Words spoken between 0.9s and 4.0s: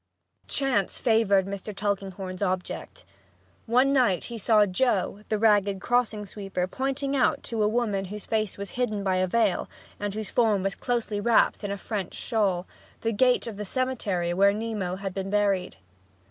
favored Mr. Tulkinghorn's object. One